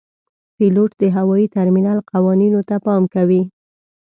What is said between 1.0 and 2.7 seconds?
د هوايي ترمینل قوانینو